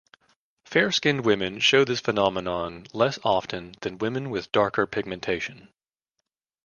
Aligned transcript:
Fair-skinned 0.65 1.25
women 1.25 1.59
show 1.59 1.85
this 1.85 1.99
phenomenon 1.99 2.87
less 2.91 3.19
often 3.23 3.75
than 3.81 3.99
women 3.99 4.31
with 4.31 4.51
darker 4.51 4.87
pigmentation. 4.87 5.69